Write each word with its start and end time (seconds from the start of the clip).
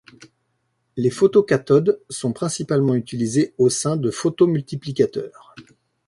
Les 0.97 1.11
photocathodes 1.11 2.01
sont 2.09 2.33
principalement 2.33 2.95
utilisées 2.95 3.53
au 3.59 3.69
sein 3.69 3.97
de 3.97 4.09
photomultiplicateurs. 4.09 5.53